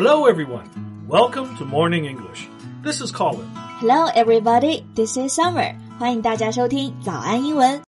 [0.00, 0.62] Hello, everyone.
[1.08, 2.46] Welcome to Morning English.
[2.84, 3.44] This is Colin.
[3.80, 4.84] Hello, everybody.
[4.94, 5.74] This is Summer.
[5.98, 7.82] 欢迎大家收听早安英文。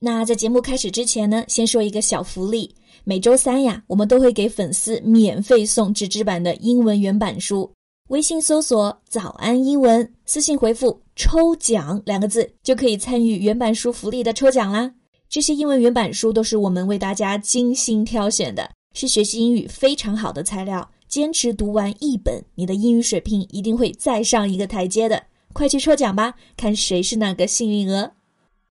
[0.00, 2.72] 那在节目开始之前呢，先说一个小福利。
[3.02, 7.68] 每周三呀，我们都会给粉丝免费送纸质版的英文原版书。
[8.10, 14.88] 微信搜索“早安英文”，私信回复“抽奖”两个字，就可以参与原版书福利的抽奖啦。
[15.28, 20.88] 这些英文原版书都是我们为大家精心挑选的，是学习英语非常好的材料。
[21.07, 25.23] 坚持读完一本，你的英语水平一定会再上一个台阶的。
[25.53, 28.11] 快去抽奖吧，看谁是那个幸运儿。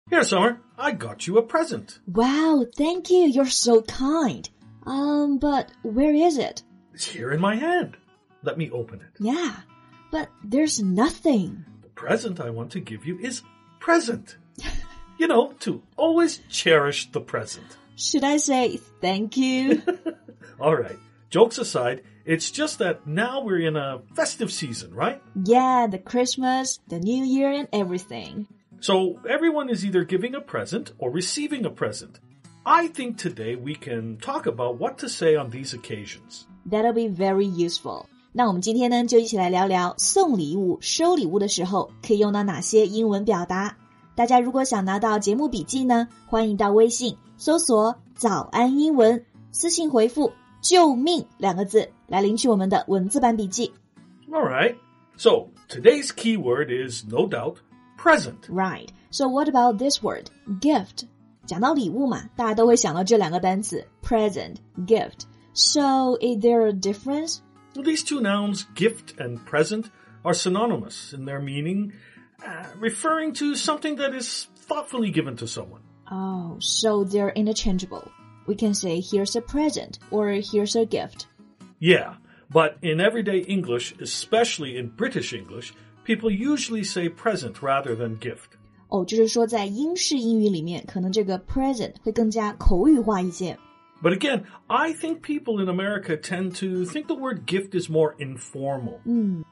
[0.09, 1.99] Here, Summer, I got you a present.
[2.07, 3.27] Wow, thank you.
[3.27, 4.45] You're so kind.
[4.85, 6.63] Um, but where is it?
[6.95, 7.91] It's here in my hand.
[8.41, 9.20] Let me open it.
[9.20, 9.63] Yeah,
[10.11, 11.66] but there's nothing.
[11.84, 13.43] The present I want to give you is
[13.79, 14.38] present.
[15.20, 17.77] you know, to always cherish the present.
[17.95, 19.84] Should I say thank you?
[20.59, 20.98] All right.
[21.29, 25.21] Jokes aside, it's just that now we're in a festive season, right?
[25.35, 28.48] yeah, the Christmas, the New Year, and everything.
[28.82, 32.20] So everyone is either giving a present or receiving a present.
[32.65, 36.45] I think today we can talk about what to say on these occasions.
[36.65, 38.05] That'll be very useful.
[38.32, 43.76] 那我们今天呢，就一起来聊聊送礼物、收礼物的时候可以用到哪些英文表达。
[44.15, 50.32] 大家如果想拿到节目笔记呢，欢迎到微信搜索“早安英文”，私信回复“
[50.63, 53.71] 救命”两个字来领取我们的文字版笔记。
[54.32, 54.76] All right.
[55.18, 57.57] So today's keyword is no doubt
[57.98, 58.48] present.
[58.48, 58.90] Right.
[59.12, 60.29] So what about this word,
[60.62, 61.05] gift?
[61.45, 67.40] 讲到礼物嘛，大家都会想到这两个单词：present、gift。So is there a difference?
[67.75, 69.85] Well, these two nouns, gift and present,
[70.23, 71.91] are synonymous in their meaning,
[72.41, 75.81] uh, referring to something that is thoughtfully given to someone.
[76.12, 78.12] Oh, so they're interchangeable.
[78.47, 81.28] We can say here's a present or here's a gift.
[81.79, 82.16] Yeah,
[82.51, 85.73] but in everyday English, especially in British English,
[86.03, 88.57] people usually say present rather than gift.
[88.89, 93.55] 哦，就是说在英式英语里面，可能这个 present 会更加口语化一些。
[94.01, 98.16] But again, I think people in America tend to think the word gift is more
[98.17, 99.00] informal.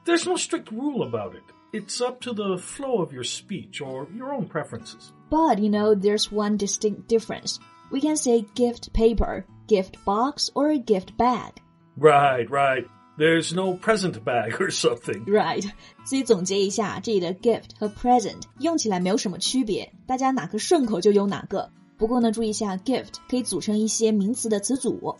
[0.04, 1.44] There's no strict rule about it.
[1.70, 5.12] It's up to the flow of your speech or your own preferences.
[5.30, 7.60] But you know, there's one distinct difference.
[7.92, 11.54] We can say gift paper, gift box, or a gift bag.
[11.98, 12.86] Right, right.
[13.16, 15.24] There's no present bag or something.
[15.24, 15.68] Right，
[16.04, 21.68] 所以总结一下，这里的 gift 和 present 用起来没有什么区别，大家哪个顺口就用哪个。
[21.96, 25.16] 不过呢，注意一下，gift 可以组成一些名词的词组。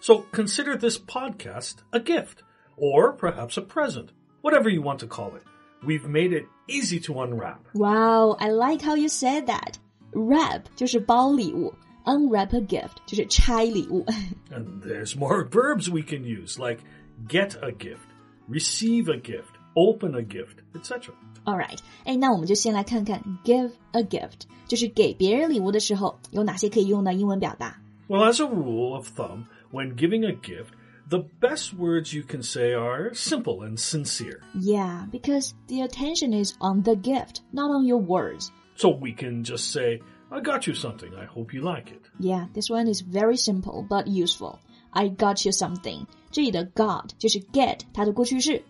[0.00, 2.44] So consider this podcast a gift,
[2.76, 4.10] or perhaps a present,
[4.42, 5.42] whatever you want to call it.
[5.84, 7.60] We've made it easy to unwrap.
[7.74, 9.74] Wow, I like how you said that.
[10.12, 14.04] Wrap 就是包礼物 ，unwrap a gift 就是拆礼物。
[14.50, 16.82] And there's more verbs we can use, like
[17.28, 18.06] get a gift,
[18.48, 21.14] receive a gift, open a gift, etc.
[21.44, 27.80] All right，哎，那我们就先来看看 give a gift，就是给别人礼物的时候有哪些可以用的英文表达。
[28.08, 30.74] Well, as a rule of thumb, when giving a gift,
[31.08, 34.40] the best words you can say are simple and sincere.
[34.54, 38.50] Yeah, because the attention is on the gift, not on your words.
[38.76, 40.00] So we can just say,
[40.30, 41.10] I got you something.
[41.16, 42.02] I hope you like it.
[42.18, 44.58] Yeah, this one is very simple but useful.
[44.90, 46.06] I got you something.
[46.30, 48.62] 这里的 got 就是 get 它的过去式。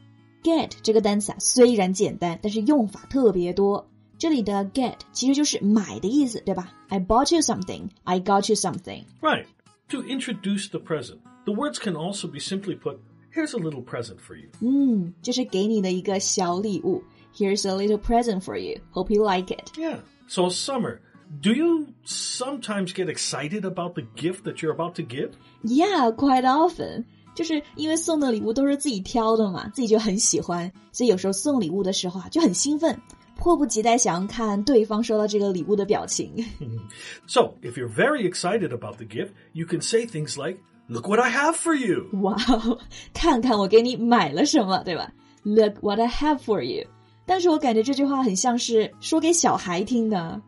[0.43, 3.87] get 这个单词啊，虽然简单，但是用法特别多。
[4.19, 6.73] 这里的 get 其实就是买的意思，对吧？
[6.89, 7.91] I bought you something.
[8.05, 9.05] I got you something.
[9.21, 9.45] Right.
[9.89, 12.99] To introduce the present, the words can also be simply put,
[13.35, 14.49] here's a little present for you.
[14.61, 17.03] 嗯，这是给你的一个小礼物。
[17.35, 18.81] Here's a little present for you.
[18.93, 19.71] Hope you like it.
[19.77, 20.01] Yeah.
[20.29, 21.01] So, Summer,
[21.41, 25.31] do you sometimes get excited about the gift that you're about to give?
[25.63, 27.05] Yeah, quite often.
[27.35, 33.01] 就是因为送的礼物都是自己挑的嘛，自己就很喜欢，所以有时候送礼物的时候啊就很兴奋，
[33.37, 36.35] 迫不及待想要看对方收到这个礼物的表情。
[37.27, 41.21] So, if you're very excited about the gift, you can say things like, Look what
[41.21, 42.09] I have for you.
[42.21, 42.81] 哇哦，
[43.15, 45.13] 看看我给你买了什么，对吧？
[45.45, 46.89] Look what I have for you。
[47.27, 50.41] 但是我感觉这句话很像是说给小孩听的。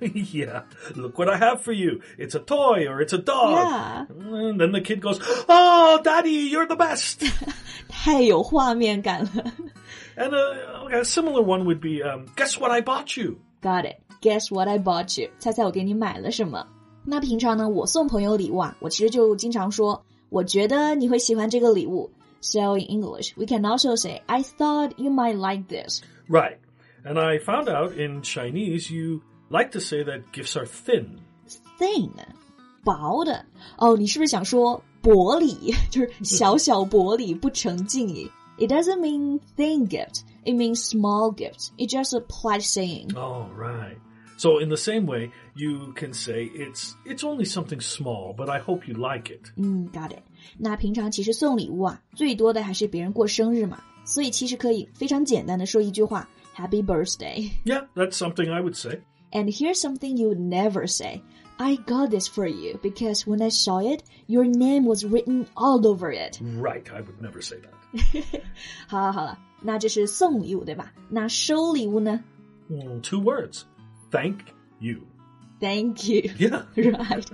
[0.00, 0.62] yeah.
[0.94, 2.00] Look what I have for you.
[2.18, 3.52] It's a toy or it's a dog.
[3.52, 4.06] Yeah.
[4.08, 7.26] And then the kid goes, Oh, daddy, you're the best.
[7.88, 9.44] 太有画面感了。
[10.16, 13.36] and uh, okay, a similar one would be, um, Guess what I bought you?
[13.60, 13.96] Got it.
[14.22, 15.28] Guess what I bought you？
[15.38, 16.66] 猜猜我给你买了什么？
[17.04, 22.10] 那平常呢，我送朋友礼物啊，我其实就经常说，我觉得你会喜欢这个礼物。
[22.40, 26.02] So in English, we can also say, I thought you might like this.
[26.28, 26.58] Right.
[27.04, 31.20] And I found out in Chinese you like to say that gifts are thin.
[31.78, 32.10] Thin，
[32.84, 33.44] 薄的。
[33.76, 38.30] 哦，你是不是想说 薄礼，就是小小薄礼，不成敬意。
[38.58, 40.22] It doesn't mean thin gift.
[40.44, 41.70] It means small gift.
[41.78, 43.16] It's just a polite saying.
[43.16, 43.96] Oh, right.
[44.38, 48.58] So in the same way, you can say it's it's only something small, but I
[48.58, 49.52] hope you like it.
[49.56, 50.22] 嗯，got it。
[50.58, 59.02] 那平常其实送礼物啊，最多的还是别人过生日嘛，所以其实可以非常简单的说一句话，Happy Birthday。Yeah, that's something I would say.
[59.30, 61.22] And here's something you would never say.
[61.58, 65.86] I got this for you because when I saw it, your name was written all
[65.86, 66.40] over it.
[66.40, 68.42] Right, I would never say that.
[68.88, 70.92] 好了好了，那这是送礼物对吧？
[71.08, 72.24] 那收礼物呢？
[72.68, 73.62] Mm, two words.
[74.10, 75.06] Thank you.
[75.60, 76.30] Thank you.
[76.36, 76.62] Yeah.
[76.76, 77.24] right.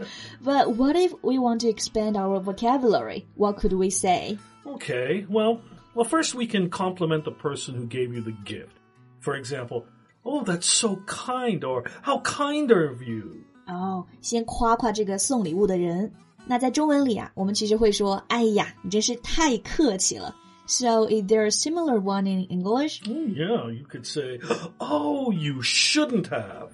[0.42, 3.26] But what if we want to expand our vocabulary?
[3.36, 4.38] What could we say?
[4.66, 5.60] Okay, well,
[5.94, 8.76] well, first we can compliment the person who gave you the gift.
[9.20, 9.86] For example,
[10.24, 13.44] oh, that's so kind, or how kind of you.
[13.66, 16.12] 哦，先夸夸这个送礼物的人。
[16.46, 20.34] 那在中文里啊，我们其实会说：“哎呀，你真是太客气了。”
[20.66, 23.00] So, is there a similar one in English?
[23.08, 24.38] Oh, yeah, you could say,
[24.78, 26.70] "Oh, you shouldn't have."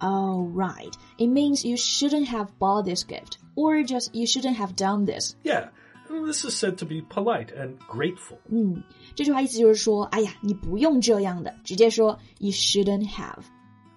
[0.00, 0.96] Oh, right.
[1.18, 5.36] It means you shouldn't have bought this gift, or just you shouldn't have done this.
[5.44, 5.68] Yeah,
[6.08, 8.38] this is said to be polite and grateful.
[8.50, 8.82] 嗯，
[9.14, 13.42] 这句话意思就是说，哎呀，你不用这样的，直接说 you shouldn't have。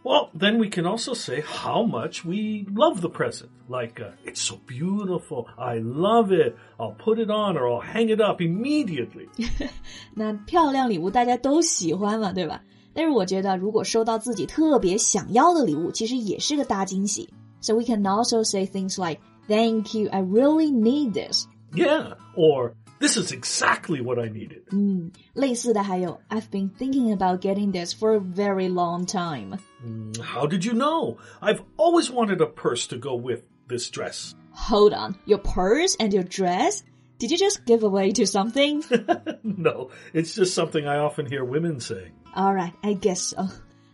[0.03, 3.49] well, then we can also say how much we love the present.
[3.67, 5.47] Like, uh, it's so beautiful.
[5.57, 6.55] I love it.
[6.79, 9.27] I'll put it on or I'll hang it up immediately.
[10.15, 12.61] 那漂亮礼物大家都喜欢嘛，对吧？
[12.93, 17.29] 但是我觉得，如果收到自己特别想要的礼物，其实也是个大惊喜。
[17.61, 23.17] So we can also say things like, "Thank you, I really need this." Yeah, or this
[23.17, 24.63] is exactly what I needed.
[24.71, 29.57] 嗯，类似的还有 I've been thinking about getting this for a very long time.
[29.85, 31.17] Mm, how did you know?
[31.41, 34.33] I've always wanted a purse to go with this dress.
[34.51, 36.83] Hold on, your purse and your dress?
[37.19, 38.83] Did you just give away to something?
[39.43, 42.13] no, it's just something I often hear women saying.
[42.35, 43.47] Alright, I guess so.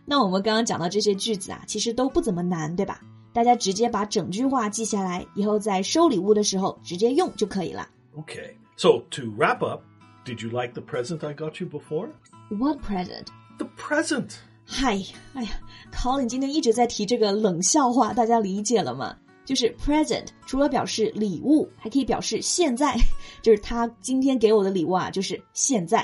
[0.04, 3.00] 那我们刚刚讲到这些句子啊，其实都不怎么难，对吧？
[3.32, 7.88] 大家直接把整句话记下来，以后在收礼物的时候直接用就可以了。
[8.16, 8.54] Okay.
[8.80, 9.82] So, to wrap up,
[10.24, 12.10] did you like the present I got you before?
[12.50, 13.28] What present?
[13.58, 14.34] The present.
[14.66, 15.00] 嗨，
[15.34, 15.50] 哎呀，
[15.92, 19.16] Colin 今天一直在提这个冷笑话，大家理解了吗？
[19.44, 22.96] 就是 present 除了表示礼物，还可以表示现在，
[23.42, 26.02] 就是他今天给我的礼物啊，就是现在。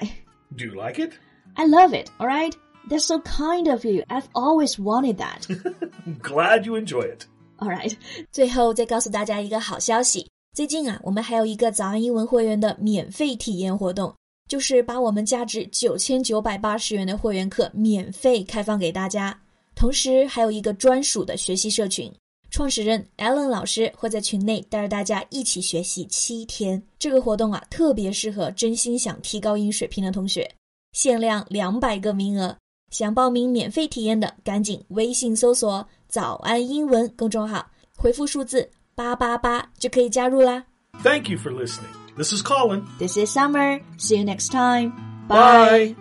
[0.56, 1.14] Do you like it?
[1.54, 2.08] I love it.
[2.18, 2.54] All right.
[2.88, 4.04] That's so kind of you.
[4.08, 5.46] I've always wanted that.
[6.20, 7.26] Glad you enjoy it.
[7.58, 7.96] All right.
[8.30, 10.30] 最后再告诉大家一个好消息。
[10.57, 14.11] 最近啊，我们还有一个早安英文会员的免费体验活动，
[14.49, 19.39] 就是把我们价值九千九百八十元的会员课免费开放给大家，
[19.75, 22.11] 同时还有一个专属的学习社群，
[22.49, 26.81] 创始人 Allen 老师会在群内带着大家一起学习七天。
[26.97, 30.51] 这个活动啊，特别适合真心想提高英语水平的同学，
[30.93, 32.57] 限量两百个名额，
[32.91, 37.63] 想报名免费体验的，赶紧微信搜索“早安英文”公众号，
[37.95, 38.67] 回复数字。
[38.96, 40.64] 八八八就可以加入啦。
[41.02, 41.92] Thank you for listening.
[42.16, 42.86] This is Colin.
[42.98, 43.80] This is Summer.
[43.98, 44.92] See you next time.
[45.28, 45.96] Bye.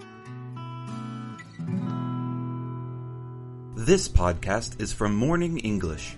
[3.75, 6.15] This podcast is from Morning English.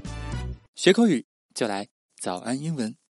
[0.75, 1.87] 学口语就来
[2.19, 3.03] 早安英文。